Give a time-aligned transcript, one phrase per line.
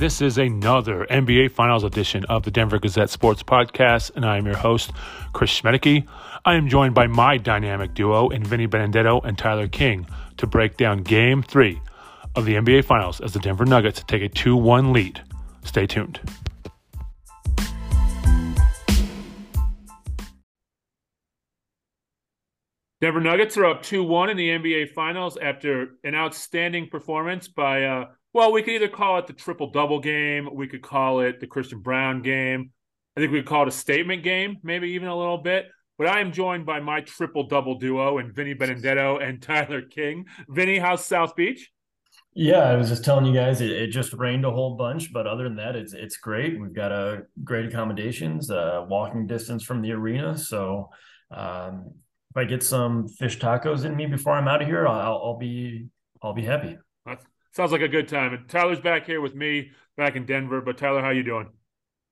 [0.00, 4.46] This is another NBA Finals edition of the Denver Gazette Sports Podcast, and I am
[4.46, 4.92] your host,
[5.34, 6.08] Chris Schmaedeke.
[6.42, 10.06] I am joined by my dynamic duo in Vinny Benedetto and Tyler King
[10.38, 11.82] to break down Game 3
[12.34, 15.22] of the NBA Finals as the Denver Nuggets take a 2 1 lead.
[15.64, 16.18] Stay tuned.
[23.02, 27.84] Denver Nuggets are up 2 1 in the NBA Finals after an outstanding performance by,
[27.84, 31.40] uh, well, we could either call it the triple double game, we could call it
[31.40, 32.72] the Christian Braun game.
[33.16, 35.66] I think we could call it a statement game, maybe even a little bit.
[35.98, 40.26] But I am joined by my triple double duo and Vinny Benedetto and Tyler King.
[40.48, 41.70] Vinny, how's South Beach?
[42.32, 45.26] Yeah, I was just telling you guys it, it, just rained a whole bunch, but
[45.26, 46.60] other than that, it's it's great.
[46.60, 50.38] We've got a uh, great accommodations, uh, walking distance from the arena.
[50.38, 50.90] So
[51.32, 51.92] um,
[52.30, 55.38] if I get some fish tacos in me before I'm out of here, I'll, I'll
[55.38, 55.88] be
[56.22, 56.78] I'll be happy.
[57.52, 58.32] Sounds like a good time.
[58.32, 60.60] And Tyler's back here with me, back in Denver.
[60.60, 61.48] But Tyler, how you doing?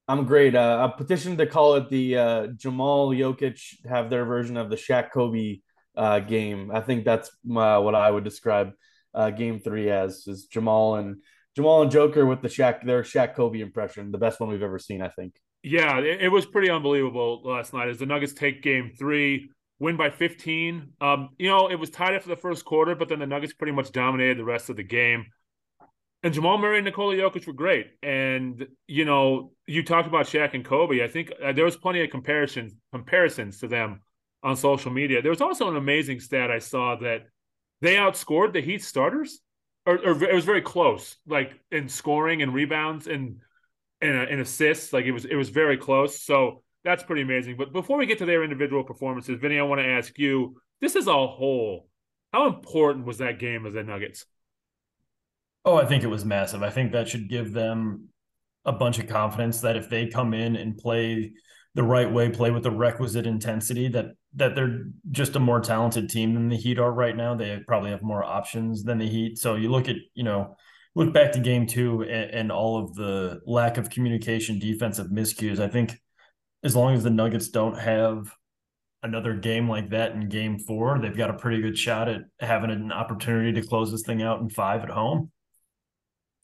[0.09, 0.55] I'm great.
[0.55, 4.77] Uh, I petitioned to call it the uh, Jamal Jokic have their version of the
[4.77, 5.59] Shaq Kobe
[5.97, 6.71] uh, game.
[6.73, 8.73] I think that's my, what I would describe
[9.15, 11.23] uh, Game Three as is Jamal and
[11.55, 14.79] Jamal and Joker with the Shaq their Shaq Kobe impression, the best one we've ever
[14.79, 15.03] seen.
[15.03, 15.35] I think.
[15.63, 19.97] Yeah, it, it was pretty unbelievable last night as the Nuggets take Game Three win
[19.97, 20.93] by 15.
[21.01, 23.73] Um, you know, it was tied after the first quarter, but then the Nuggets pretty
[23.73, 25.27] much dominated the rest of the game.
[26.23, 27.87] And Jamal Murray and Nikola Jokic were great.
[28.03, 31.03] And you know, you talked about Shaq and Kobe.
[31.03, 34.01] I think uh, there was plenty of comparisons comparisons to them
[34.43, 35.23] on social media.
[35.23, 37.27] There was also an amazing stat I saw that
[37.81, 39.41] they outscored the Heat starters,
[39.87, 43.37] or, or it was very close, like in scoring and rebounds and
[44.01, 44.93] and, uh, and assists.
[44.93, 46.21] Like it was it was very close.
[46.21, 47.57] So that's pretty amazing.
[47.59, 50.97] But before we get to their individual performances, Vinny, I want to ask you: this
[50.97, 51.89] is a whole.
[52.33, 54.25] How important was that game as the Nuggets?
[55.65, 56.63] Oh, I think it was massive.
[56.63, 58.09] I think that should give them
[58.65, 61.33] a bunch of confidence that if they come in and play
[61.75, 66.09] the right way, play with the requisite intensity, that that they're just a more talented
[66.09, 67.35] team than the Heat are right now.
[67.35, 69.39] They probably have more options than the Heat.
[69.39, 70.57] So you look at, you know,
[70.95, 75.59] look back to game two and, and all of the lack of communication, defensive miscues.
[75.61, 75.99] I think
[76.63, 78.31] as long as the Nuggets don't have
[79.03, 82.71] another game like that in game four, they've got a pretty good shot at having
[82.71, 85.31] an opportunity to close this thing out in five at home.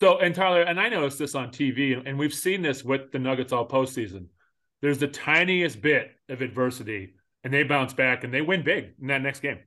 [0.01, 3.19] So, and Tyler, and I noticed this on TV, and we've seen this with the
[3.19, 4.27] Nuggets all postseason.
[4.83, 9.09] There's the tiniest bit of adversity, and they bounce back and they win big in
[9.09, 9.59] that next game.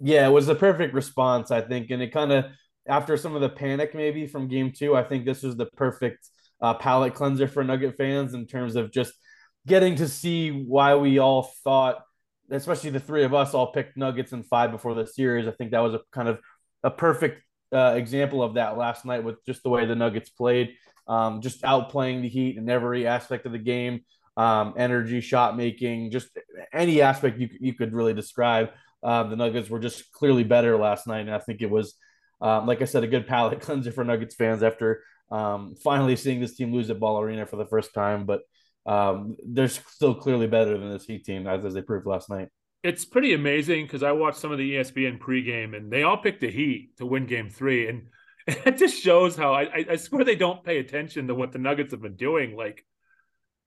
[0.00, 1.90] Yeah, it was the perfect response, I think.
[1.90, 2.44] And it kind of,
[2.86, 6.28] after some of the panic maybe from game two, I think this was the perfect
[6.62, 9.12] uh, palate cleanser for Nugget fans in terms of just–
[9.68, 12.02] getting to see why we all thought,
[12.50, 15.46] especially the three of us, all picked Nuggets in five before the series.
[15.46, 16.40] I think that was a kind of
[16.82, 17.42] a perfect
[17.72, 20.74] uh, example of that last night with just the way the Nuggets played,
[21.06, 24.00] um, just outplaying the Heat in every aspect of the game,
[24.36, 26.28] um, energy, shot making, just
[26.72, 28.70] any aspect you you could really describe.
[29.02, 31.94] Uh, the Nuggets were just clearly better last night, and I think it was,
[32.40, 36.40] um, like I said, a good palate cleanser for Nuggets fans after um, finally seeing
[36.40, 38.24] this team lose at Ball Arena for the first time.
[38.24, 38.42] But
[38.86, 42.48] um, they're still clearly better than this Heat team, as, as they proved last night.
[42.82, 46.40] It's pretty amazing because I watched some of the ESPN pregame, and they all picked
[46.40, 48.08] the Heat to win Game Three, and
[48.46, 51.92] it just shows how I, I swear they don't pay attention to what the Nuggets
[51.92, 52.56] have been doing.
[52.56, 52.84] Like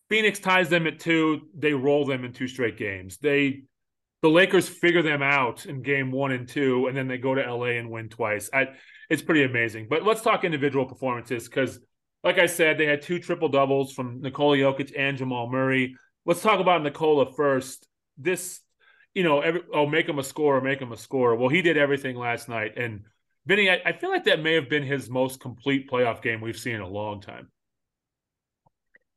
[0.10, 3.18] Phoenix ties them at two, they roll them in two straight games.
[3.18, 3.64] They
[4.22, 7.42] the Lakers figure them out in game one and two, and then they go to
[7.42, 8.50] LA and win twice.
[8.54, 8.68] I,
[9.10, 9.88] it's pretty amazing.
[9.90, 11.80] But let's talk individual performances because
[12.24, 15.96] like I said, they had two triple doubles from Nikola Jokic and Jamal Murray.
[16.26, 17.88] Let's talk about Nikola first.
[18.18, 18.62] This,
[19.14, 21.36] you know, every, oh, make him a scorer, make him a scorer.
[21.36, 22.78] Well, he did everything last night.
[22.78, 23.06] And
[23.48, 26.58] Vinny, I, I feel like that may have been his most complete playoff game we've
[26.58, 27.50] seen in a long time.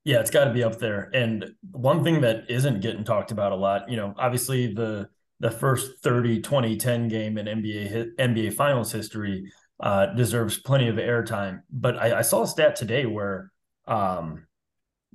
[0.04, 1.10] Yeah, it's got to be up there.
[1.14, 5.08] And one thing that isn't getting talked about a lot, you know, obviously the
[5.40, 10.96] the first 30 20 10 game in NBA NBA finals history uh, deserves plenty of
[10.96, 11.62] airtime.
[11.70, 13.50] But I, I, saw a stat today where
[13.86, 14.46] um,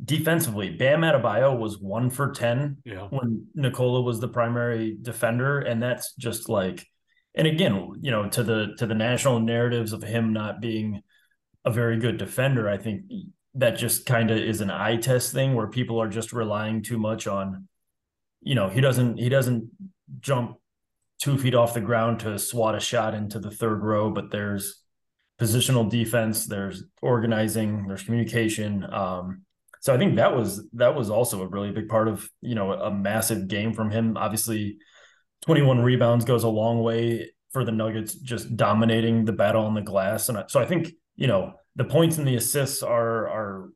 [0.04, 3.08] defensively, Bam Adebayo was one for 10 yeah.
[3.10, 5.60] when Nikola was the primary defender.
[5.60, 6.86] And that's just like,
[7.36, 11.02] and again, you know, to the to the national narratives of him not being
[11.64, 13.04] a very good defender, I think
[13.56, 16.98] that just kind of is an eye test thing where people are just relying too
[16.98, 17.68] much on,
[18.42, 19.70] you know, he doesn't he doesn't
[20.20, 20.58] jump
[21.20, 24.82] two feet off the ground to swat a shot into the third row, but there's
[25.40, 28.86] positional defense, there's organizing, there's communication.
[28.92, 29.44] Um,
[29.82, 32.74] so I think that was that was also a really big part of you know
[32.74, 34.18] a massive game from him.
[34.18, 34.78] Obviously,
[35.46, 39.82] 21 rebounds goes a long way for the Nuggets, just dominating the battle on the
[39.82, 40.30] glass.
[40.30, 43.70] And so I think you know, the points and the assists are are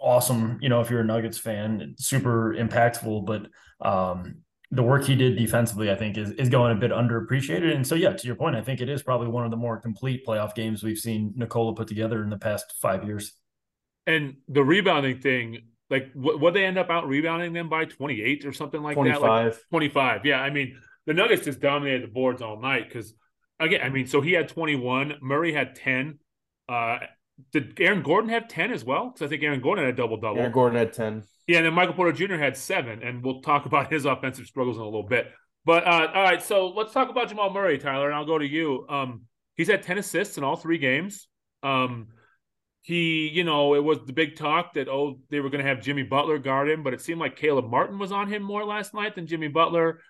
[0.00, 0.58] awesome.
[0.60, 3.26] You know, if you're a Nuggets fan, super impactful.
[3.26, 3.46] But
[3.86, 7.74] um, the work he did defensively, I think, is is going a bit underappreciated.
[7.74, 9.78] And so, yeah, to your point, I think it is probably one of the more
[9.78, 13.34] complete playoff games we've seen Nikola put together in the past five years.
[14.06, 15.58] And the rebounding thing,
[15.90, 19.20] like, what they end up out rebounding them by 28 or something like 25.
[19.20, 19.28] that?
[19.28, 20.26] Like 25.
[20.26, 20.40] Yeah.
[20.40, 23.12] I mean, the Nuggets just dominated the boards all night because,
[23.60, 26.18] again, I mean, so he had 21, Murray had 10.
[26.66, 26.98] Uh,
[27.52, 29.10] did Aaron Gordon have 10 as well?
[29.10, 30.38] Because I think Aaron Gordon had a double double.
[30.40, 31.24] Aaron Gordon had 10.
[31.46, 32.36] Yeah, and then Michael Porter Jr.
[32.36, 35.26] had seven, and we'll talk about his offensive struggles in a little bit.
[35.64, 38.46] But uh, all right, so let's talk about Jamal Murray, Tyler, and I'll go to
[38.46, 38.86] you.
[38.88, 39.22] Um,
[39.56, 41.28] he's had 10 assists in all three games.
[41.62, 42.08] Um,
[42.82, 45.80] he, you know, it was the big talk that, oh, they were going to have
[45.80, 48.92] Jimmy Butler guard him, but it seemed like Caleb Martin was on him more last
[48.92, 50.00] night than Jimmy Butler.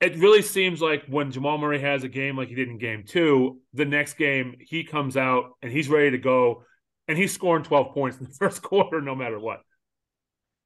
[0.00, 3.04] It really seems like when Jamal Murray has a game like he did in game
[3.06, 6.64] two, the next game he comes out and he's ready to go
[7.08, 9.60] and he's scoring 12 points in the first quarter no matter what.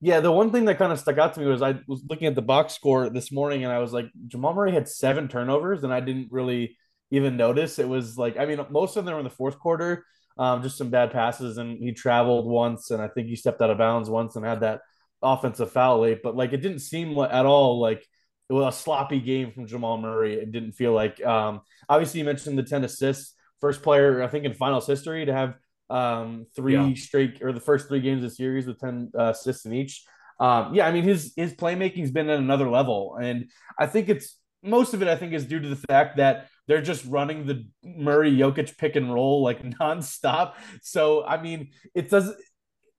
[0.00, 2.26] Yeah, the one thing that kind of stuck out to me was I was looking
[2.26, 5.84] at the box score this morning and I was like, Jamal Murray had seven turnovers
[5.84, 6.76] and I didn't really
[7.10, 7.78] even notice.
[7.78, 10.04] It was like, I mean, most of them were in the fourth quarter,
[10.36, 13.70] um, just some bad passes, and he traveled once, and I think he stepped out
[13.70, 14.82] of bounds once and had that
[15.22, 16.22] offensive foul late.
[16.22, 18.06] But like, it didn't seem at all like
[18.50, 20.34] it was a sloppy game from Jamal Murray.
[20.34, 21.24] It didn't feel like.
[21.24, 25.32] Um, obviously, you mentioned the ten assists, first player I think in finals history to
[25.32, 25.54] have
[25.90, 26.94] um, three yeah.
[26.94, 30.04] straight or the first three games of the series with 10 uh, assists in each.
[30.38, 34.38] Um, yeah, I mean his his playmaking's been at another level, and I think it's
[34.62, 35.08] most of it.
[35.08, 38.96] I think is due to the fact that they're just running the Murray Jokic pick
[38.96, 40.54] and roll like nonstop.
[40.82, 42.34] So I mean, it does.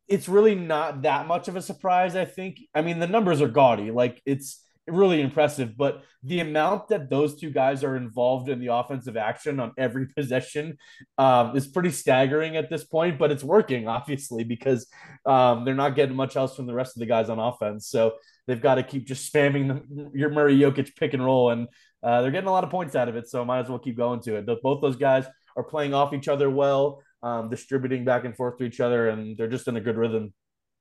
[0.07, 2.15] It's really not that much of a surprise.
[2.15, 2.57] I think.
[2.73, 3.91] I mean, the numbers are gaudy.
[3.91, 5.77] Like it's really impressive.
[5.77, 10.07] But the amount that those two guys are involved in the offensive action on every
[10.15, 10.77] possession
[11.17, 13.19] um, is pretty staggering at this point.
[13.19, 14.87] But it's working, obviously, because
[15.25, 17.87] um, they're not getting much else from the rest of the guys on offense.
[17.87, 18.15] So
[18.47, 21.67] they've got to keep just spamming the, your Murray Jokic pick and roll, and
[22.03, 23.27] uh, they're getting a lot of points out of it.
[23.29, 24.45] So might as well keep going to it.
[24.61, 25.25] Both those guys
[25.55, 29.37] are playing off each other well, um, distributing back and forth to each other, and
[29.37, 30.33] they're just in a good rhythm.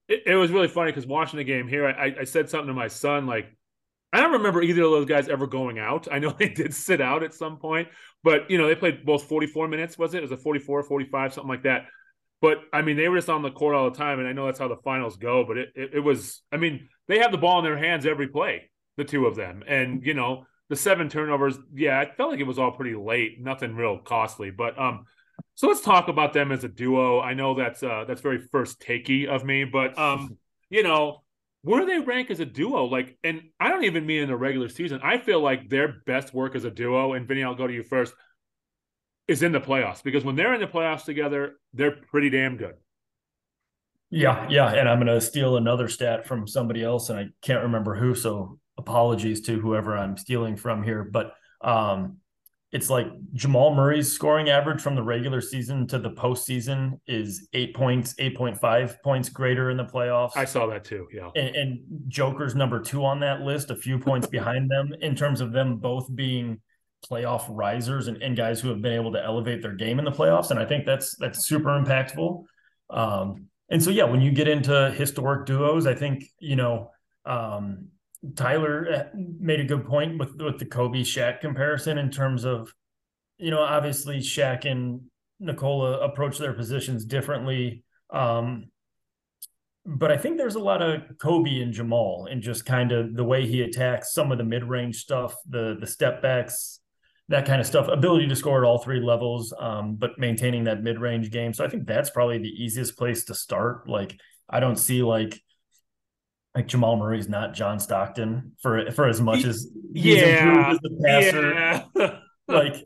[0.09, 2.75] It, it was really funny because watching the game here, I, I said something to
[2.75, 3.47] my son like
[4.13, 6.09] I don't remember either of those guys ever going out.
[6.11, 7.89] I know they did sit out at some point,
[8.23, 10.19] but you know, they played both 44 minutes, was it?
[10.19, 11.87] It was a 44, 45, something like that.
[12.41, 14.47] But I mean, they were just on the court all the time, and I know
[14.47, 15.45] that's how the finals go.
[15.47, 18.29] But it, it, it was, I mean, they have the ball in their hands every
[18.29, 21.59] play, the two of them, and you know, the seven turnovers.
[21.75, 24.51] Yeah, I felt like it was all pretty late, nothing real costly.
[24.51, 25.07] But um,
[25.55, 27.21] so let's talk about them as a duo.
[27.21, 30.37] I know that's uh that's very first takey of me, but um,
[30.71, 31.23] you know,
[31.67, 32.85] where do they rank as a duo?
[32.85, 35.01] Like, and I don't even mean in the regular season.
[35.03, 37.83] I feel like their best work as a duo, and Vinny, I'll go to you
[37.83, 38.15] first,
[39.27, 42.75] is in the playoffs because when they're in the playoffs together, they're pretty damn good.
[44.11, 44.73] Yeah, yeah.
[44.75, 48.15] And I'm going to steal another stat from somebody else, and I can't remember who.
[48.15, 51.03] So apologies to whoever I'm stealing from here.
[51.03, 52.19] But um,
[52.73, 57.75] it's like Jamal Murray's scoring average from the regular season to the postseason is eight
[57.75, 60.33] points, 8.5 points greater in the playoffs.
[60.37, 61.07] I saw that too.
[61.13, 61.31] Yeah.
[61.37, 65.41] And, and Joker's number two on that list, a few points behind them in terms
[65.41, 66.61] of them both being
[67.09, 70.11] playoff risers and, and guys who have been able to elevate their game in the
[70.11, 70.51] playoffs.
[70.51, 72.45] And I think that's that's super impactful.
[72.91, 76.91] Um, and so yeah, when you get into historic duos, I think, you know,
[77.25, 77.89] um,
[78.35, 82.73] Tyler uh, made a good point with with the Kobe Shaq comparison in terms of,
[83.39, 85.03] you know, obviously Shaq and
[85.39, 87.85] Nikola approach their positions differently.
[88.11, 88.67] Um,
[89.85, 93.25] but I think there's a lot of Kobe and Jamal and just kind of the
[93.25, 96.81] way he attacks some of the mid range stuff, the the step backs,
[97.29, 100.83] that kind of stuff, ability to score at all three levels, um, but maintaining that
[100.83, 101.53] mid range game.
[101.53, 103.89] So I think that's probably the easiest place to start.
[103.89, 104.19] Like
[104.51, 105.41] I don't see like
[106.57, 110.91] like Jamal Murray's not John Stockton for for as much as he's yeah, improved as
[110.91, 111.55] a passer.
[111.55, 112.19] Yeah.
[112.49, 112.77] like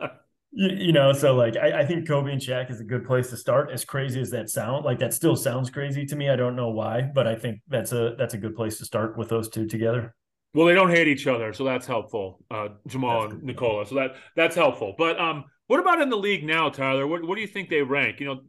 [0.50, 3.30] you, you, know, so like I, I, think Kobe and Shaq is a good place
[3.30, 3.70] to start.
[3.70, 6.30] As crazy as that sound, like that still sounds crazy to me.
[6.30, 9.16] I don't know why, but I think that's a that's a good place to start
[9.16, 10.16] with those two together.
[10.52, 12.40] Well, they don't hate each other, so that's helpful.
[12.50, 13.46] Uh, Jamal that's and good.
[13.46, 14.96] Nikola, so that that's helpful.
[14.98, 17.06] But um, what about in the league now, Tyler?
[17.06, 18.18] What what do you think they rank?
[18.18, 18.40] You know,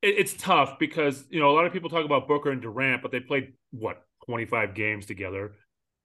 [0.00, 3.02] it, it's tough because you know a lot of people talk about Booker and Durant,
[3.02, 5.52] but they played what 25 games together.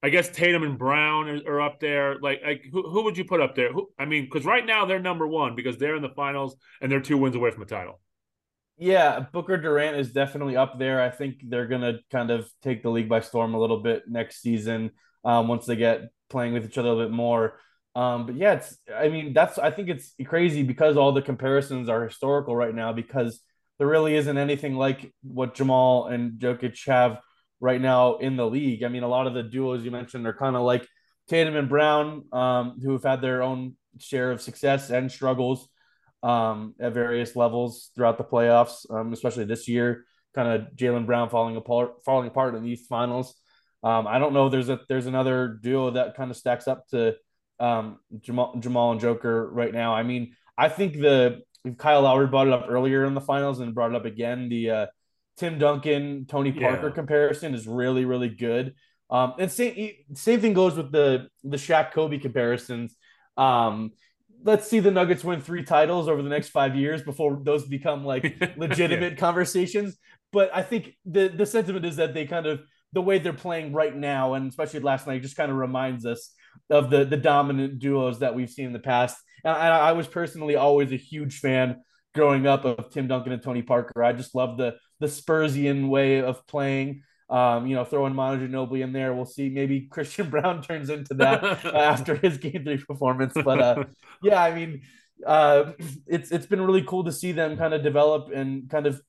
[0.04, 2.20] I guess Tatum and Brown are, up there.
[2.20, 3.74] Like, like who, who would you put up there?
[3.74, 6.92] Who, I mean, because right now they're number one because they're in the finals and
[6.92, 8.00] they're two wins away from a title.
[8.78, 11.02] Yeah, Booker Durant is definitely up there.
[11.02, 14.42] I think they're gonna kind of take the league by storm a little bit next
[14.42, 14.92] season
[15.26, 17.60] um, once they get playing with each other a little bit more.
[17.96, 21.90] Um, but yeah, it's I mean that's I think it's crazy because all the comparisons
[21.90, 23.42] are historical right now because
[23.80, 27.20] there really isn't anything like what Jamal and Jokic have
[27.60, 28.84] right now in the league.
[28.84, 30.88] I mean, a lot of the duos you mentioned are kind of like
[31.28, 35.68] Tatum and Brown, um, who have had their own share of success and struggles
[36.24, 40.06] um, at various levels throughout the playoffs, um, especially this year.
[40.36, 43.34] Kind of Jaylen Brown falling apart, falling apart in these finals.
[43.84, 44.50] Um, I don't know.
[44.50, 47.16] There's a there's another duo that kind of stacks up to
[47.60, 49.96] um, Jamal, Jamal and Joker right now.
[49.96, 51.42] I mean, I think the
[51.78, 54.50] Kyle Lowry brought it up earlier in the finals and brought it up again.
[54.50, 54.86] The uh,
[55.38, 56.94] Tim Duncan, Tony Parker yeah.
[56.94, 58.74] comparison is really, really good.
[59.10, 62.96] Um, and same same thing goes with the the Shaq Kobe comparisons.
[63.38, 63.92] Um,
[64.44, 68.04] let's see the Nuggets win three titles over the next five years before those become
[68.04, 69.20] like legitimate yeah.
[69.20, 69.98] conversations.
[70.34, 72.62] But I think the the sentiment is that they kind of
[72.94, 76.34] the way they're playing right now, and especially last night, just kind of reminds us
[76.70, 79.18] of the the dominant duos that we've seen in the past.
[79.44, 81.78] And I, I was personally always a huge fan
[82.14, 84.04] growing up of Tim Duncan and Tony Parker.
[84.04, 87.04] I just love the the Spursian way of playing.
[87.30, 89.14] Um, you know, throwing Manu Ginobili in there.
[89.14, 89.50] We'll see.
[89.50, 93.34] Maybe Christian Braun turns into that after his game three performance.
[93.36, 93.84] But uh,
[94.24, 94.82] yeah, I mean,
[95.26, 95.74] uh,
[96.06, 99.02] it's it's been really cool to see them kind of develop and kind of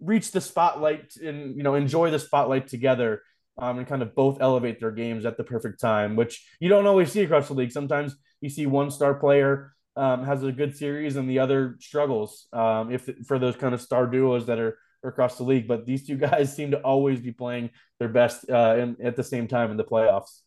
[0.00, 3.22] reach the spotlight and you know enjoy the spotlight together
[3.58, 6.86] um, and kind of both elevate their games at the perfect time, which you don't
[6.86, 7.72] always see across the league.
[7.72, 12.48] Sometimes you see one star player um, has a good series and the other struggles
[12.52, 15.68] um, if for those kind of star duos that are, are, across the league.
[15.68, 19.24] But these two guys seem to always be playing their best uh, in, at the
[19.24, 20.40] same time in the playoffs.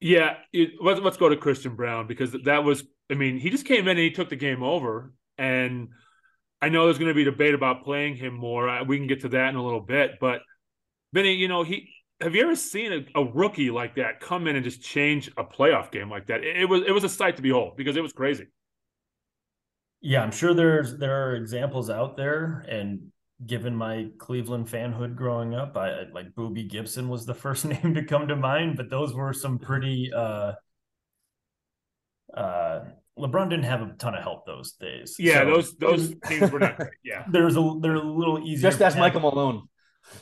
[0.00, 2.84] Yeah, it, let's let's go to Christian Braun because that was.
[3.10, 5.88] I mean, he just came in and he took the game over, and
[6.62, 8.84] I know there's going to be debate about playing him more.
[8.84, 10.42] We can get to that in a little bit, but
[11.12, 11.88] Benny, you know, he
[12.20, 15.44] have you ever seen a, a, rookie like that come in and just change a
[15.44, 16.44] playoff game like that?
[16.44, 18.46] It, it, was it was a sight to behold because it was crazy.
[20.02, 23.10] Yeah, I'm sure there's there are examples out there, and
[23.46, 28.04] given my Cleveland fanhood growing up, I like Boobie Gibson was the first name to
[28.04, 30.12] come to mind, but those were some pretty.
[30.14, 30.52] uh
[32.34, 32.80] uh
[33.18, 35.16] LeBron didn't have a ton of help those days.
[35.18, 36.90] Yeah, so, those those teams were not great.
[37.04, 38.70] Yeah, there's a they're a little easier.
[38.70, 39.68] Just ask Michael Malone.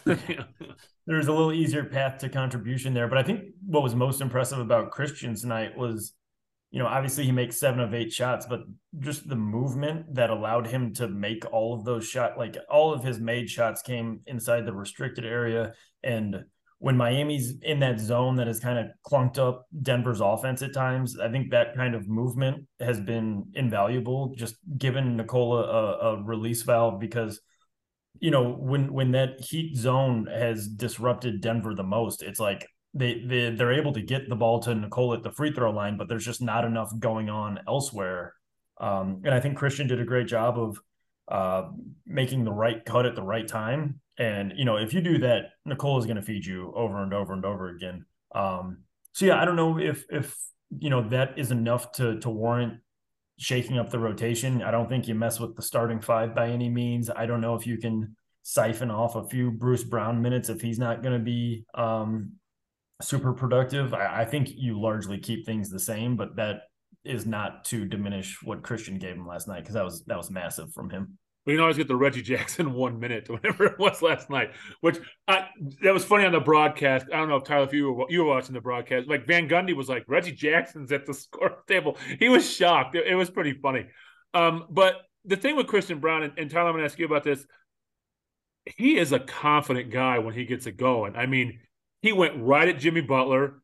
[0.04, 3.08] there's a little easier path to contribution there.
[3.08, 6.12] But I think what was most impressive about Christian's night was,
[6.70, 8.60] you know, obviously he makes seven of eight shots, but
[8.98, 13.02] just the movement that allowed him to make all of those shots, like all of
[13.02, 15.72] his made shots came inside the restricted area.
[16.02, 16.44] And
[16.78, 21.18] when Miami's in that zone that has kind of clunked up Denver's offense at times,
[21.18, 26.62] I think that kind of movement has been invaluable, just given Nikola a, a release
[26.62, 27.40] valve because
[28.20, 32.66] you know when when that heat zone has disrupted Denver the most, it's like
[32.98, 35.96] they they they're able to get the ball to Nikola at the free throw line,
[35.96, 38.34] but there's just not enough going on elsewhere.
[38.80, 40.80] Um, and I think Christian did a great job of
[41.28, 41.70] uh,
[42.06, 44.00] making the right cut at the right time.
[44.18, 47.14] And you know, if you do that, Nikola is going to feed you over and
[47.14, 48.04] over and over again.
[48.34, 48.78] Um,
[49.12, 50.36] so yeah, I don't know if if
[50.78, 52.80] you know that is enough to to warrant
[53.38, 54.62] shaking up the rotation.
[54.62, 57.08] I don't think you mess with the starting five by any means.
[57.08, 60.78] I don't know if you can siphon off a few Bruce Brown minutes if he's
[60.78, 62.32] not going to be um,
[63.00, 63.94] super productive.
[63.94, 66.62] I, I, think you largely keep things the same, but that
[67.04, 70.30] is not to diminish what Christian gave him last night because that was that was
[70.30, 71.18] massive from him.
[71.46, 74.50] We can always get the Reggie Jackson one minute, whatever it was last night.
[74.80, 75.46] Which I,
[75.82, 77.06] that was funny on the broadcast.
[77.12, 79.48] I don't know if Tyler, if you were you were watching the broadcast, like Van
[79.48, 81.96] Gundy was like Reggie Jackson's at the score table.
[82.18, 82.96] He was shocked.
[82.96, 83.86] It, it was pretty funny.
[84.34, 87.06] Um, but the thing with Christian Braun and, and Tyler, I'm going to ask you
[87.06, 87.44] about this.
[88.66, 91.16] He is a confident guy when he gets it going.
[91.16, 91.60] I mean,
[92.02, 93.60] he went right at Jimmy Butler.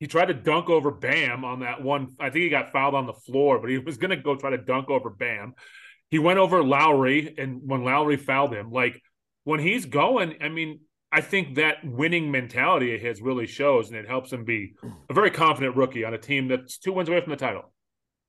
[0.00, 2.08] He tried to dunk over Bam on that one.
[2.18, 4.50] I think he got fouled on the floor, but he was going to go try
[4.50, 5.54] to dunk over Bam.
[6.10, 9.00] He went over Lowry, and when Lowry fouled him, like
[9.44, 13.96] when he's going, I mean, I think that winning mentality of his really shows, and
[13.96, 14.74] it helps him be
[15.08, 17.72] a very confident rookie on a team that's two wins away from the title.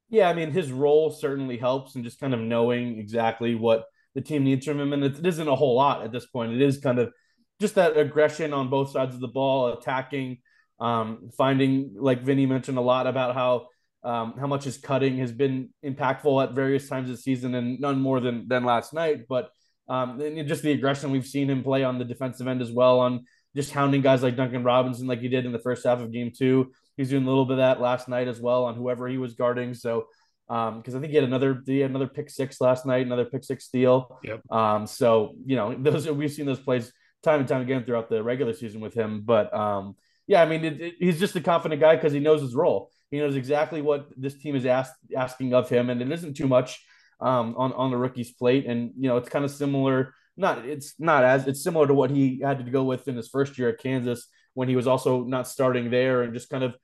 [0.09, 4.21] Yeah, I mean, his role certainly helps, and just kind of knowing exactly what the
[4.21, 6.53] team needs from him, and it isn't a whole lot at this point.
[6.53, 7.11] It is kind of
[7.59, 10.39] just that aggression on both sides of the ball, attacking,
[10.79, 13.67] um, finding, like Vinny mentioned a lot about how
[14.03, 17.99] um, how much his cutting has been impactful at various times this season, and none
[17.99, 19.27] more than than last night.
[19.27, 19.49] But
[19.89, 23.25] um, just the aggression we've seen him play on the defensive end as well, on
[23.55, 26.31] just hounding guys like Duncan Robinson, like he did in the first half of Game
[26.37, 26.71] Two.
[26.97, 29.33] He's doing a little bit of that last night as well on whoever he was
[29.33, 29.73] guarding.
[29.73, 30.07] So
[30.47, 33.25] because um, I think he had another he had another pick six last night, another
[33.25, 34.19] pick six steal.
[34.23, 34.51] Yep.
[34.51, 36.91] Um, so you know those we've seen those plays
[37.25, 39.23] time and time again throughout the regular season with him.
[39.25, 39.95] But um,
[40.27, 42.89] yeah, I mean, it, it, he's just a confident guy because he knows his role.
[43.11, 46.83] He knows exactly what this team is asking of him, and it isn't too much
[47.19, 48.65] um, on on the rookie's plate.
[48.65, 50.13] And you know, it's kind of similar.
[50.37, 53.27] Not it's not as it's similar to what he had to go with in his
[53.27, 56.75] first year at Kansas when he was also not starting there and just kind of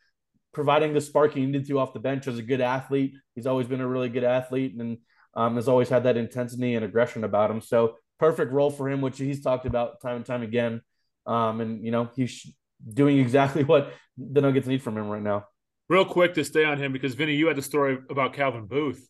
[0.53, 3.13] providing the spark he needed to off the bench as a good athlete.
[3.35, 4.97] He's always been a really good athlete and
[5.33, 7.61] um, has always had that intensity and aggression about him.
[7.61, 10.81] So perfect role for him, which he's talked about time and time again.
[11.25, 12.47] Um, and you know he's
[12.87, 15.47] doing exactly what the Nuggets need from him right now.
[15.89, 19.05] Real quick to stay on him because Vinny, you had the story about Calvin Booth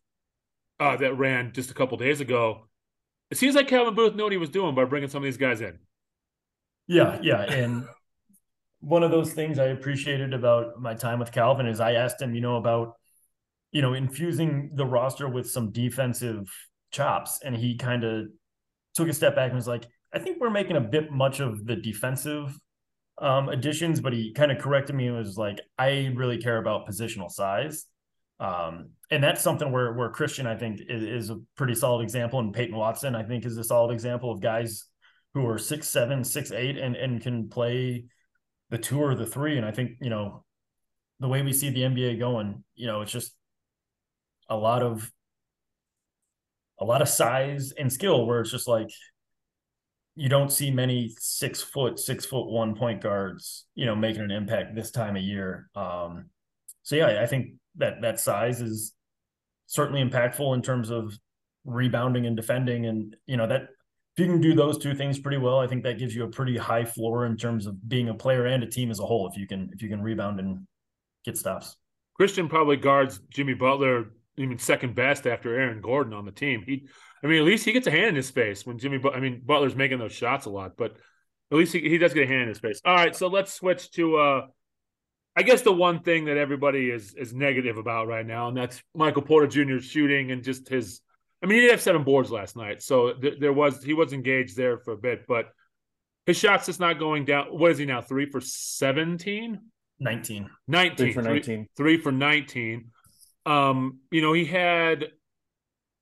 [0.79, 2.69] uh, that ran just a couple days ago.
[3.29, 5.37] It seems like Calvin Booth knew what he was doing by bringing some of these
[5.37, 5.77] guys in.
[6.87, 7.85] Yeah, yeah, and
[8.79, 12.33] one of those things I appreciated about my time with Calvin is I asked him,
[12.33, 12.93] you know, about
[13.73, 16.49] you know infusing the roster with some defensive
[16.91, 18.27] chops, and he kind of
[18.95, 21.65] took a step back and was like, I think we're making a bit much of
[21.65, 22.57] the defensive
[23.19, 26.87] um, additions, but he kind of corrected me and was like, I really care about
[26.87, 27.85] positional size.
[28.39, 32.39] Um, and that's something where where Christian, I think, is, is, a pretty solid example,
[32.39, 34.85] and Peyton Watson, I think, is a solid example of guys
[35.35, 38.05] who are six seven, six eight, and and can play
[38.71, 39.57] the two or the three.
[39.57, 40.43] And I think you know
[41.19, 43.31] the way we see the NBA going, you know, it's just
[44.49, 45.09] a lot of
[46.81, 48.89] a lot of size and skill where it's just like
[50.15, 54.31] you don't see many six foot, six foot one point guards, you know, making an
[54.31, 55.69] impact this time of year.
[55.75, 56.25] Um,
[56.83, 58.93] so yeah, I think that that size is
[59.67, 61.17] certainly impactful in terms of
[61.63, 65.37] rebounding and defending, and you know that if you can do those two things pretty
[65.37, 68.13] well, I think that gives you a pretty high floor in terms of being a
[68.13, 69.29] player and a team as a whole.
[69.29, 70.67] If you can if you can rebound and
[71.23, 71.77] get stops.
[72.15, 76.63] Christian probably guards Jimmy Butler even second best after Aaron Gordon on the team.
[76.65, 76.87] He
[77.23, 78.99] I mean, at least he gets a hand in his face when Jimmy.
[79.13, 80.97] I mean, Butler's making those shots a lot, but
[81.51, 82.81] at least he, he does get a hand in his face.
[82.83, 84.17] All right, so let's switch to.
[84.17, 84.47] uh
[85.33, 88.81] I guess the one thing that everybody is is negative about right now, and that's
[88.93, 91.01] Michael Porter Jr.'s shooting and just his.
[91.41, 94.13] I mean, he did have seven boards last night, so th- there was he was
[94.13, 95.49] engaged there for a bit, but
[96.25, 97.47] his shots just not going down.
[97.47, 98.01] What is he now?
[98.01, 99.59] Three for 17?
[99.99, 100.49] 19.
[100.67, 100.97] 19.
[100.97, 101.43] Three for 19.
[101.43, 102.91] Three, three for 19.
[103.45, 105.05] Um, you know, he had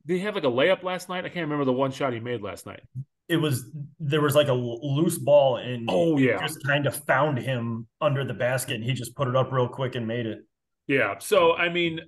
[0.05, 1.25] did he have like a layup last night?
[1.25, 2.81] I can't remember the one shot he made last night.
[3.27, 7.37] It was there was like a loose ball and oh yeah, just kind of found
[7.37, 10.39] him under the basket and he just put it up real quick and made it.
[10.87, 11.19] Yeah.
[11.19, 12.01] So I mean,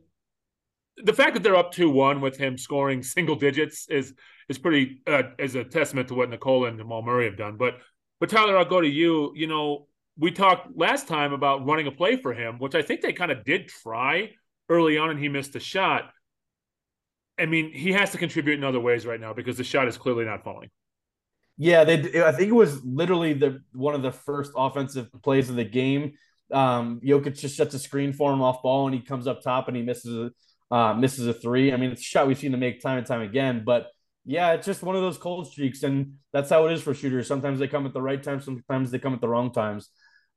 [0.98, 4.16] the fact that they're up two one with him scoring single digits is
[4.50, 7.56] is pretty uh, is a testament to what Nikola and Jamal Murray have done.
[7.58, 7.76] But
[8.20, 9.32] but Tyler, I'll go to you.
[9.36, 13.02] You know, we talked last time about running a play for him, which I think
[13.02, 14.32] they kind of did try
[14.72, 16.12] early on, and he missed a shot.
[17.38, 19.98] I mean, he has to contribute in other ways right now because the shot is
[19.98, 20.70] clearly not falling.
[21.58, 22.24] Yeah, they.
[22.24, 26.14] I think it was literally the one of the first offensive plays of the game.
[26.52, 29.68] Um, Jokic just sets a screen for him off ball, and he comes up top
[29.68, 30.32] and he misses
[30.72, 31.74] a uh, misses a three.
[31.74, 33.64] I mean, it's a shot we've seen him make time and time again.
[33.66, 33.88] But
[34.26, 37.28] yeah, it's just one of those cold streaks, and that's how it is for shooters.
[37.28, 39.90] Sometimes they come at the right time, sometimes they come at the wrong times.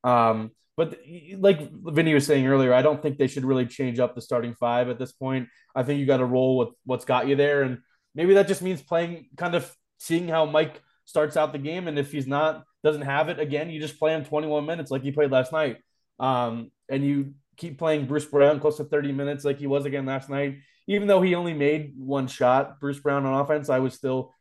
[0.03, 0.99] Um, but
[1.39, 4.55] like Vinny was saying earlier, I don't think they should really change up the starting
[4.55, 5.49] five at this point.
[5.75, 7.79] I think you got to roll with what's got you there, and
[8.15, 11.99] maybe that just means playing, kind of seeing how Mike starts out the game, and
[11.99, 15.11] if he's not doesn't have it again, you just play him 21 minutes like he
[15.11, 15.79] played last night,
[16.19, 20.07] um, and you keep playing Bruce Brown close to 30 minutes like he was again
[20.07, 20.59] last night.
[20.87, 24.35] Even though he only made one shot, Bruce Brown on offense, I was still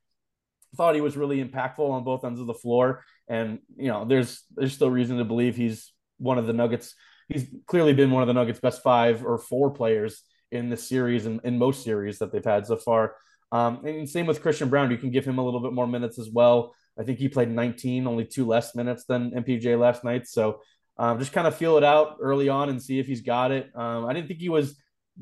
[0.75, 3.03] thought he was really impactful on both ends of the floor.
[3.27, 5.92] And you know, there's there's still reason to believe he's
[6.23, 6.95] one of the Nuggets.
[7.29, 11.25] He's clearly been one of the Nuggets' best five or four players in the series
[11.25, 13.15] and in most series that they've had so far.
[13.51, 14.91] Um, and same with Christian Braun.
[14.91, 16.73] You can give him a little bit more minutes as well.
[16.97, 20.27] I think he played 19, only two less minutes than MPJ last night.
[20.27, 20.61] So
[20.97, 23.71] um, just kind of feel it out early on and see if he's got it.
[23.75, 24.75] Um, I didn't think he was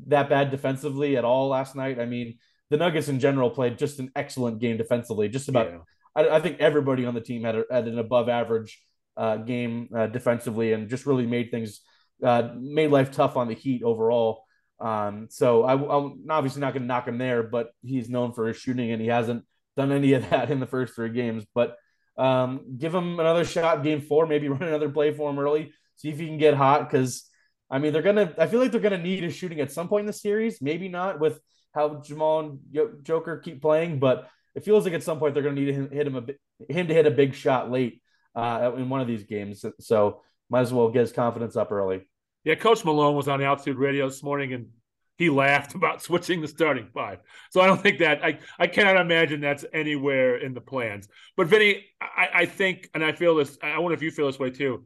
[0.06, 1.98] that bad defensively at all last night.
[1.98, 2.38] I mean,
[2.70, 5.28] the Nuggets in general played just an excellent game defensively.
[5.28, 5.78] Just about, yeah.
[6.14, 8.82] I, I, think everybody on the team had, a, had an above average
[9.16, 11.80] uh, game uh, defensively and just really made things
[12.22, 14.44] uh, made life tough on the Heat overall.
[14.80, 18.48] Um, so I, am obviously not going to knock him there, but he's known for
[18.48, 19.44] his shooting and he hasn't
[19.76, 21.44] done any of that in the first three games.
[21.54, 21.76] But
[22.16, 26.10] um, give him another shot, game four, maybe run another play for him early, see
[26.10, 26.88] if he can get hot.
[26.88, 27.28] Because
[27.70, 28.34] I mean, they're gonna.
[28.36, 30.60] I feel like they're gonna need his shooting at some point in the series.
[30.60, 31.40] Maybe not with
[31.74, 32.58] how Jamal and
[33.02, 36.06] Joker keep playing, but it feels like at some point they're gonna need to hit
[36.06, 38.02] him a him to hit a big shot late
[38.34, 39.64] uh, in one of these games.
[39.80, 42.08] So might as well get his confidence up early.
[42.44, 44.68] Yeah, Coach Malone was on the Altitude Radio this morning and
[45.16, 47.18] he laughed about switching the starting five.
[47.50, 51.08] So I don't think that I, I cannot imagine that's anywhere in the plans.
[51.36, 54.38] But Vinny, I, I think, and I feel this, I wonder if you feel this
[54.38, 54.84] way too.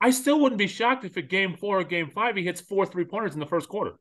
[0.00, 2.86] I still wouldn't be shocked if at game four or game five he hits four
[2.86, 3.92] three pointers in the first quarter.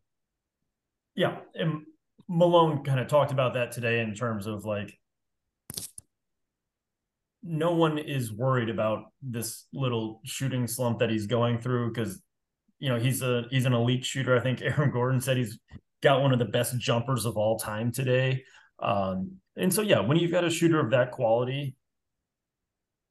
[1.15, 1.83] Yeah, and
[2.29, 4.97] Malone kind of talked about that today in terms of like
[7.49, 12.21] no one is worried about this little shooting slump that he's going through because
[12.77, 14.37] you know he's a he's an elite shooter.
[14.37, 15.57] I think Aaron Gordon said he's
[16.03, 18.43] got one of the best jumpers of all time today.
[18.77, 21.75] Um, and so yeah, when you've got a shooter of that quality,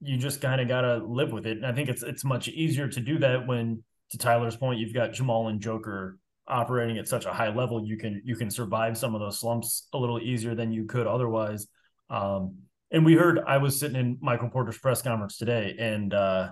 [0.01, 1.57] you just kind of got to live with it.
[1.57, 4.95] And I think it's it's much easier to do that when, to Tyler's point, you've
[4.95, 7.85] got Jamal and Joker operating at such a high level.
[7.85, 11.09] You can you can survive some of those slumps a little easier than you could
[11.09, 11.67] otherwise.
[12.09, 16.51] Um, and we heard I was sitting in Michael Porter's press conference today, and uh,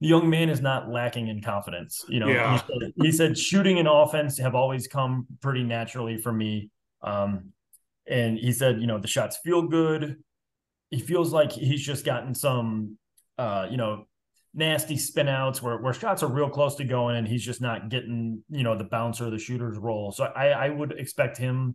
[0.00, 2.04] the young man is not lacking in confidence.
[2.08, 2.52] You know, yeah.
[2.52, 6.70] he, said, he, said, shooting and offense have always come pretty naturally for me.
[7.02, 7.52] Um,
[8.06, 10.16] and he said, you know, the shots feel good.
[10.90, 12.98] He feels like he's just gotten some,
[13.38, 14.04] uh, you know,
[14.54, 17.88] nasty spin outs where, where shots are real close to going and he's just not
[17.88, 20.12] getting, you know, the bouncer, the shooter's roll.
[20.12, 21.74] So I, I would expect him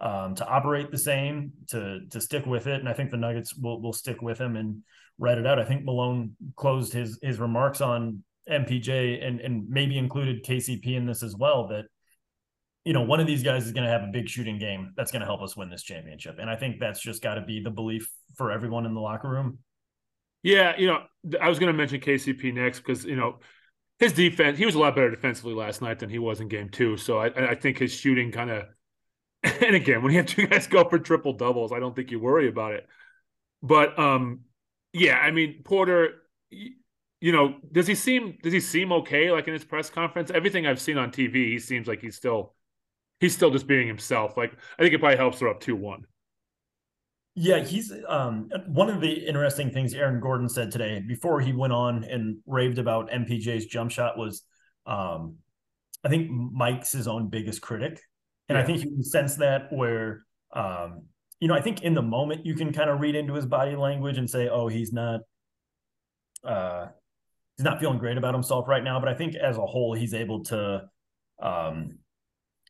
[0.00, 2.80] um, to operate the same, to to stick with it.
[2.80, 4.82] And I think the Nuggets will will stick with him and
[5.18, 5.58] read it out.
[5.58, 11.06] I think Malone closed his his remarks on MPJ and and maybe included KCP in
[11.06, 11.68] this as well.
[11.68, 11.86] That
[12.84, 15.10] you know one of these guys is going to have a big shooting game that's
[15.10, 16.38] going to help us win this championship.
[16.38, 19.28] And I think that's just got to be the belief for everyone in the locker
[19.28, 19.58] room.
[20.42, 21.02] Yeah, you know,
[21.40, 23.40] I was going to mention KCP next because you know
[23.98, 24.58] his defense.
[24.58, 26.96] He was a lot better defensively last night than he was in Game Two.
[26.96, 28.64] So I, I think his shooting kind of.
[29.62, 32.18] And again, when you have two guys go for triple doubles, I don't think you
[32.20, 32.86] worry about it.
[33.62, 34.40] But um,
[34.92, 36.22] yeah, I mean Porter.
[37.20, 39.30] You know, does he seem does he seem okay?
[39.32, 42.54] Like in his press conference, everything I've seen on TV, he seems like he's still
[43.20, 44.36] he's still just being himself.
[44.36, 46.04] Like I think it probably helps her up two one.
[47.34, 51.72] Yeah, he's um, one of the interesting things Aaron Gordon said today before he went
[51.72, 54.42] on and raved about MPJ's jump shot was
[54.86, 55.36] um,
[56.04, 58.00] I think Mike's his own biggest critic.
[58.48, 58.62] And yeah.
[58.62, 61.02] I think you can sense that where um,
[61.40, 63.76] you know, I think in the moment you can kind of read into his body
[63.76, 65.20] language and say, oh, he's not
[66.44, 66.86] uh
[67.56, 68.98] he's not feeling great about himself right now.
[69.00, 70.88] But I think as a whole, he's able to
[71.42, 71.98] um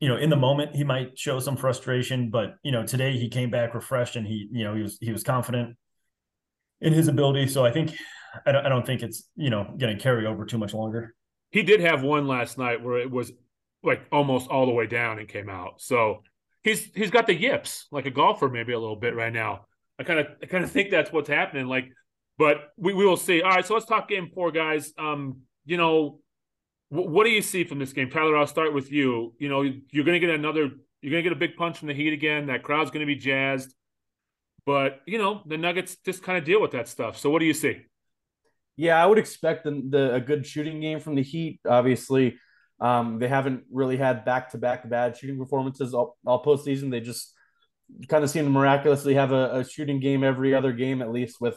[0.00, 3.28] you know, in the moment he might show some frustration, but you know, today he
[3.28, 5.76] came back refreshed and he, you know, he was he was confident
[6.80, 7.48] in his ability.
[7.48, 7.94] So I think
[8.46, 11.14] I don't, I don't think it's you know going to carry over too much longer.
[11.50, 13.32] He did have one last night where it was
[13.88, 15.80] like almost all the way down and came out.
[15.80, 16.22] So
[16.62, 19.66] he's he's got the yips like a golfer maybe a little bit right now.
[19.98, 21.66] I kind of I kind of think that's what's happening.
[21.66, 21.88] Like,
[22.36, 23.42] but we, we will see.
[23.42, 24.92] All right, so let's talk game four, guys.
[24.96, 26.20] Um, you know,
[26.92, 28.36] w- what do you see from this game, Tyler?
[28.36, 29.34] I'll start with you.
[29.38, 30.70] You know, you're going to get another.
[31.00, 32.46] You're going to get a big punch from the Heat again.
[32.46, 33.74] That crowd's going to be jazzed.
[34.66, 37.18] But you know, the Nuggets just kind of deal with that stuff.
[37.18, 37.78] So what do you see?
[38.76, 41.60] Yeah, I would expect the, the a good shooting game from the Heat.
[41.68, 42.36] Obviously,
[42.80, 46.90] um, they haven't really had back to back bad shooting performances all, all postseason.
[46.90, 47.32] They just
[48.08, 51.40] kind of seem to miraculously have a, a, shooting game every other game, at least
[51.40, 51.54] with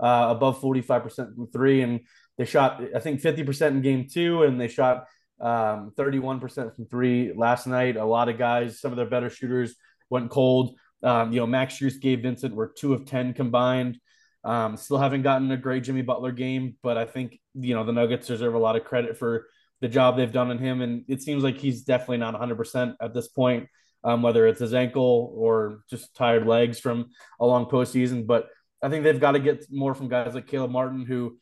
[0.00, 1.82] uh, above 45% from three.
[1.82, 2.00] And
[2.38, 5.04] they shot, I think, 50% in game two, and they shot
[5.40, 7.96] um, 31% from three last night.
[7.96, 9.76] A lot of guys, some of their better shooters
[10.10, 10.76] went cold.
[11.02, 13.98] Um, you know, Max Strus, Gabe Vincent were two of 10 combined.
[14.42, 17.92] Um, still haven't gotten a great Jimmy Butler game, but I think, you know, the
[17.92, 19.46] Nuggets deserve a lot of credit for
[19.84, 20.80] the job they've done on him.
[20.80, 23.68] And it seems like he's definitely not 100% at this point,
[24.02, 28.26] um, whether it's his ankle or just tired legs from a long postseason.
[28.26, 28.48] But
[28.82, 31.36] I think they've got to get more from guys like Caleb Martin, who,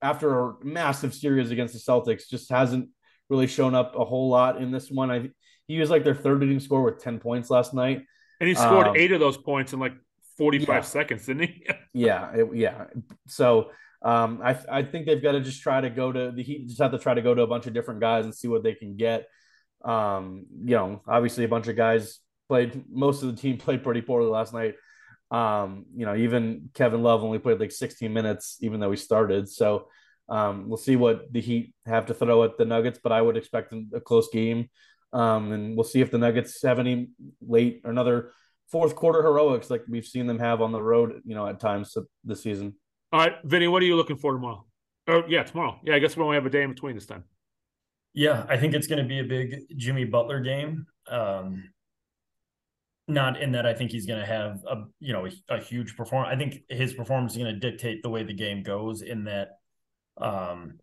[0.00, 2.88] after a massive series against the Celtics, just hasn't
[3.28, 5.10] really shown up a whole lot in this one.
[5.10, 5.28] I
[5.68, 8.06] he was like their third leading score with 10 points last night.
[8.40, 9.92] And he scored um, eight of those points in like
[10.38, 10.80] 45 yeah.
[10.80, 11.66] seconds, didn't he?
[11.92, 12.32] yeah.
[12.32, 12.84] It, yeah.
[13.28, 13.70] So
[14.04, 16.68] um, I I think they've got to just try to go to the Heat.
[16.68, 18.62] Just have to try to go to a bunch of different guys and see what
[18.62, 19.28] they can get.
[19.84, 22.84] Um, you know, obviously a bunch of guys played.
[22.90, 24.74] Most of the team played pretty poorly last night.
[25.30, 29.48] Um, you know, even Kevin Love only played like 16 minutes, even though he started.
[29.48, 29.88] So
[30.28, 33.36] um, we'll see what the Heat have to throw at the Nuggets, but I would
[33.36, 34.68] expect a close game.
[35.12, 37.10] Um, and we'll see if the Nuggets have any
[37.46, 38.32] late or another
[38.70, 41.96] fourth quarter heroics like we've seen them have on the road, you know, at times
[42.24, 42.74] this season.
[43.12, 44.64] All right, Vinny, what are you looking for tomorrow?
[45.06, 45.78] Oh, yeah, tomorrow.
[45.84, 47.24] Yeah, I guess we only have a day in between this time.
[48.14, 50.86] Yeah, I think it's going to be a big Jimmy Butler game.
[51.08, 51.72] Um,
[53.08, 55.96] not in that I think he's going to have a you know a, a huge
[55.96, 56.32] performance.
[56.32, 59.02] I think his performance is going to dictate the way the game goes.
[59.02, 59.58] In that,
[60.18, 60.78] um,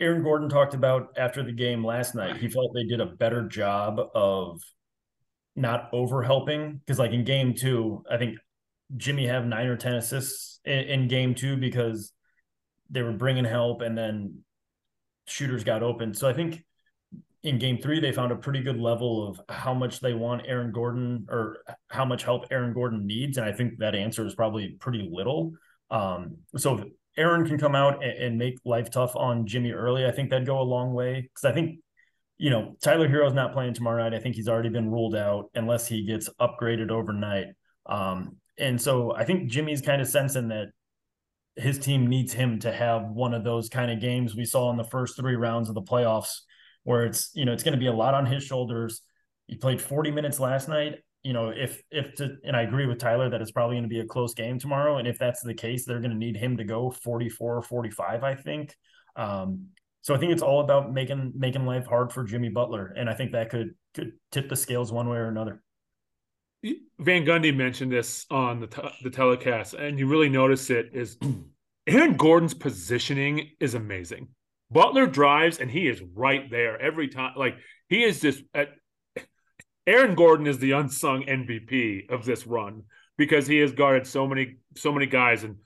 [0.00, 3.46] Aaron Gordon talked about after the game last night, he felt they did a better
[3.46, 4.62] job of
[5.56, 8.38] not over helping because like in game two, I think
[8.96, 12.12] Jimmy have nine or ten assists in, in game two because
[12.90, 14.38] they were bringing help, and then
[15.26, 16.14] shooters got open.
[16.14, 16.64] So I think
[17.42, 20.72] in game three, they found a pretty good level of how much they want Aaron
[20.72, 23.38] Gordon or how much help Aaron Gordon needs.
[23.38, 25.52] And I think that answer is probably pretty little.
[25.90, 26.84] Um, so if
[27.16, 30.46] Aaron can come out and, and, make life tough on Jimmy early, I think that'd
[30.46, 31.22] go a long way.
[31.22, 31.78] Because I think,
[32.36, 34.14] you know, Tyler Herro's not playing tomorrow night.
[34.14, 37.46] I think he's already been ruled out unless he gets upgraded overnight.
[37.86, 40.68] Um, and so I think Jimmy's kind of sensing that
[41.56, 44.76] his team needs him to have one of those kind of games we saw in
[44.76, 46.40] the first three rounds of the playoffs
[46.84, 49.02] where it's you know it's going to be a lot on his shoulders.
[49.46, 50.96] He played 40 minutes last night.
[51.22, 53.88] You know, if if to, and I agree with Tyler that it's probably going to
[53.88, 54.98] be a close game tomorrow.
[54.98, 58.22] And if that's the case, they're going to need him to go 44 or 45,
[58.22, 58.74] I think.
[59.16, 59.66] Um,
[60.02, 63.14] so I think it's all about making making life hard for Jimmy Butler, and I
[63.14, 65.60] think that could could tip the scales one way or another.
[66.62, 71.16] Van Gundy mentioned this on the te- the telecast, and you really notice it is
[71.86, 74.28] Aaron Gordon's positioning is amazing.
[74.70, 77.32] Butler drives and he is right there every time.
[77.36, 77.56] Like
[77.88, 78.68] he is just at,
[79.86, 82.82] Aaron Gordon is the unsung MVP of this run
[83.16, 85.56] because he has guarded so many so many guys and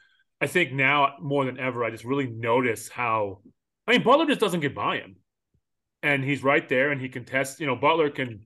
[0.41, 3.41] I think now more than ever I just really notice how
[3.89, 5.17] I mean Butler just doesn't get by him.
[6.05, 8.45] And he's right there and he can test, you know, Butler can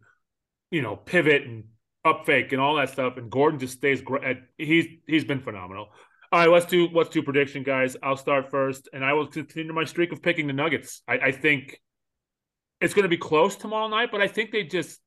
[0.71, 1.65] you know, pivot and
[2.07, 4.39] up fake and all that stuff and Gordon just stays great.
[4.57, 5.89] He's he's been phenomenal.
[6.33, 7.97] All right, let's do let's do prediction, guys.
[8.03, 11.03] I'll start first, and I will continue my streak of picking the Nuggets.
[11.07, 11.81] I, I think
[12.81, 15.01] it's going to be close tomorrow night, but I think they just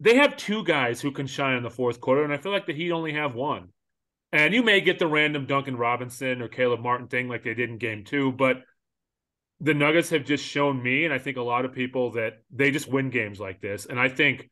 [0.00, 2.66] they have two guys who can shine in the fourth quarter, and I feel like
[2.66, 3.68] the Heat only have one.
[4.32, 7.70] And you may get the random Duncan Robinson or Caleb Martin thing like they did
[7.70, 8.62] in Game Two, but
[9.60, 12.70] the Nuggets have just shown me, and I think a lot of people that they
[12.70, 14.50] just win games like this, and I think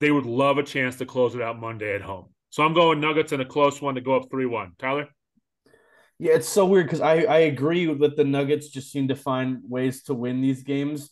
[0.00, 2.26] they would love a chance to close it out Monday at home.
[2.50, 4.72] So I'm going Nuggets in a close one to go up 3 1.
[4.78, 5.08] Tyler?
[6.18, 9.60] Yeah, it's so weird because I, I agree that the Nuggets just seem to find
[9.68, 11.10] ways to win these games.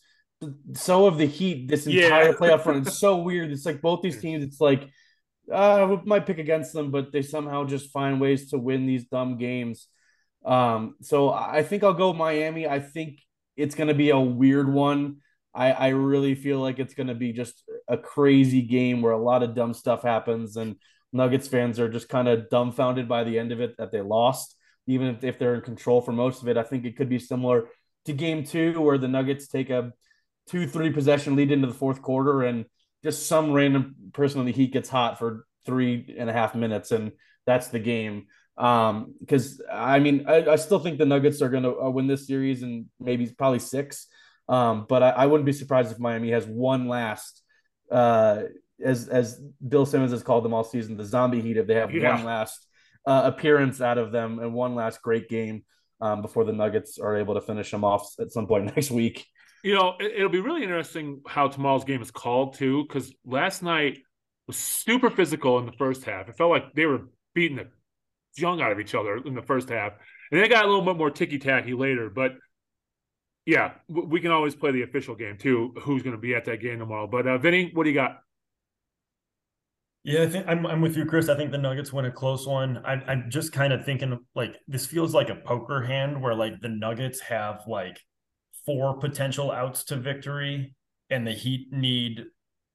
[0.75, 2.33] So of the Heat this entire yeah.
[2.33, 2.79] playoff run.
[2.79, 3.51] It's so weird.
[3.53, 4.89] It's like both these teams, it's like,
[5.53, 9.05] uh, we might pick against them, but they somehow just find ways to win these
[9.05, 9.87] dumb games.
[10.45, 12.67] Um, so I think I'll go Miami.
[12.67, 13.21] I think
[13.57, 15.19] it's going to be a weird one.
[15.57, 19.23] I, I really feel like it's going to be just a crazy game where a
[19.23, 20.77] lot of dumb stuff happens and
[21.13, 24.55] Nuggets fans are just kind of dumbfounded by the end of it that they lost,
[24.87, 26.59] even if, if they're in control for most of it.
[26.59, 27.69] I think it could be similar
[28.05, 29.93] to game two, where the Nuggets take a
[30.49, 32.67] two, three possession lead into the fourth quarter and
[33.03, 36.93] just some random person on the Heat gets hot for three and a half minutes,
[36.93, 37.13] and
[37.47, 38.27] that's the game.
[38.59, 42.07] Um, because I mean, I, I, still think the Nuggets are going to uh, win
[42.07, 44.07] this series and maybe probably six.
[44.49, 47.43] Um, but I, I, wouldn't be surprised if Miami has one last
[47.91, 48.43] uh,
[48.83, 51.57] as as Bill Simmons has called them all season, the zombie heat.
[51.57, 52.15] If they have yeah.
[52.15, 52.67] one last
[53.07, 55.65] uh, appearance out of them and one last great game
[56.01, 59.27] um, before the Nuggets are able to finish them off at some point next week.
[59.63, 63.63] You know, it, will be really interesting how tomorrow's game is called too, because last
[63.63, 63.99] night
[64.47, 66.29] was super physical in the first half.
[66.29, 67.69] It felt like they were beating the
[68.37, 69.95] junk out of each other in the first half,
[70.31, 72.11] and they got a little bit more ticky tacky later.
[72.11, 72.33] But
[73.47, 75.73] yeah, we can always play the official game too.
[75.83, 77.07] Who's going to be at that game tomorrow?
[77.07, 78.19] But uh, Vinny, what do you got?
[80.03, 81.29] Yeah, I think I'm, I'm with you, Chris.
[81.29, 82.79] I think the Nuggets win a close one.
[82.85, 86.61] I, I'm just kind of thinking like this feels like a poker hand where like
[86.61, 88.01] the Nuggets have like
[88.65, 90.75] four potential outs to victory,
[91.09, 92.25] and the Heat need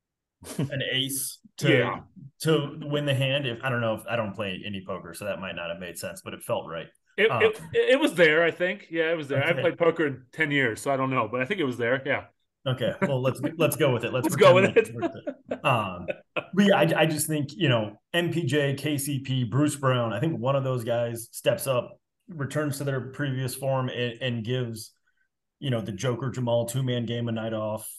[0.57, 1.99] an ace to yeah.
[2.43, 3.45] to win the hand.
[3.45, 5.79] If I don't know if I don't play any poker, so that might not have
[5.79, 6.87] made sense, but it felt right.
[7.21, 8.87] It, um, it, it, was there, I think.
[8.89, 9.43] Yeah, it was there.
[9.43, 9.59] Okay.
[9.59, 11.77] I played poker in ten years, so I don't know, but I think it was
[11.77, 12.01] there.
[12.05, 12.25] Yeah.
[12.65, 14.13] Okay, well let's let's go with it.
[14.13, 14.89] Let's, let's go with it.
[14.89, 15.65] it.
[15.65, 16.05] Um,
[16.35, 20.13] but yeah, I, I just think you know MPJ, KCP, Bruce Brown.
[20.13, 24.45] I think one of those guys steps up, returns to their previous form, and, and
[24.45, 24.91] gives
[25.59, 27.89] you know the Joker Jamal two man game a night off.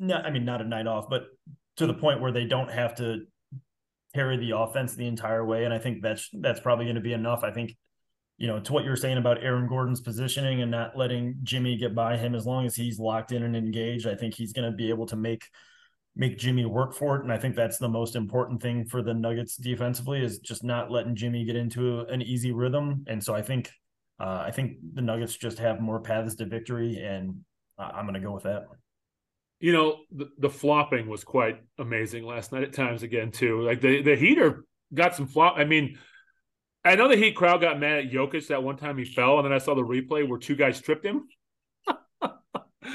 [0.00, 1.26] No, I mean not a night off, but
[1.76, 3.20] to the point where they don't have to
[4.14, 5.64] carry the offense the entire way.
[5.64, 7.44] And I think that's that's probably going to be enough.
[7.44, 7.76] I think
[8.38, 11.76] you know, to what you were saying about Aaron Gordon's positioning and not letting Jimmy
[11.76, 14.70] get by him, as long as he's locked in and engaged, I think he's going
[14.70, 15.44] to be able to make
[16.14, 17.22] make Jimmy work for it.
[17.22, 20.90] And I think that's the most important thing for the Nuggets defensively is just not
[20.90, 23.04] letting Jimmy get into an easy rhythm.
[23.06, 23.70] And so I think
[24.20, 27.40] uh, I think the Nuggets just have more paths to victory, and
[27.76, 28.66] I'm going to go with that.
[29.60, 33.62] You know, the, the flopping was quite amazing last night at times again too.
[33.62, 35.54] Like the the Heater got some flop.
[35.56, 35.98] I mean
[36.88, 39.44] I know the Heat crowd got mad at Jokic that one time he fell, and
[39.44, 41.28] then I saw the replay where two guys tripped him.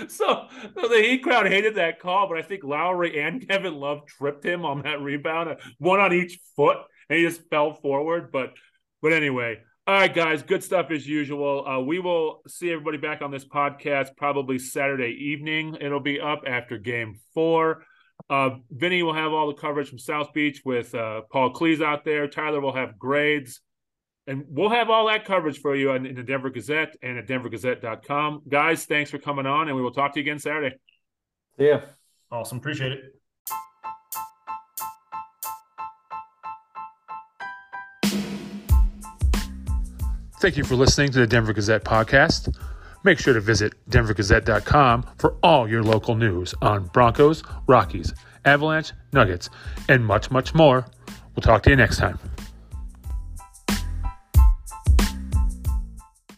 [0.08, 4.08] so, so, the Heat crowd hated that call, but I think Lowry and Kevin Love
[4.08, 6.77] tripped him on that rebound, one on each foot,
[7.08, 8.32] and he just fell forward.
[8.32, 8.53] But
[9.03, 11.67] but anyway, All right, guys, good stuff as usual.
[11.67, 15.77] Uh, we will see everybody back on this podcast probably Saturday evening.
[15.79, 17.84] It'll be up after game four.
[18.27, 22.06] Uh, Vinny will have all the coverage from South Beach with uh, Paul Cleese out
[22.06, 22.27] there.
[22.27, 23.62] Tyler will have grades.
[24.25, 27.27] And we'll have all that coverage for you in, in the Denver Gazette and at
[27.27, 28.43] denvergazette.com.
[28.47, 30.77] Guys, thanks for coming on, and we will talk to you again Saturday.
[31.57, 31.81] Yeah.
[32.31, 32.57] Awesome.
[32.57, 32.99] Appreciate it.
[40.39, 42.53] Thank you for listening to the Denver Gazette podcast.
[43.05, 49.49] Make sure to visit denvergazette.com for all your local news on Broncos, Rockies, Avalanche, Nuggets,
[49.88, 50.86] and much, much more.
[51.36, 52.19] We'll talk to you next time.